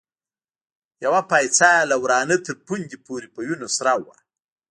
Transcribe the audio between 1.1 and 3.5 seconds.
پايڅه يې له ورانه تر پوندې پورې په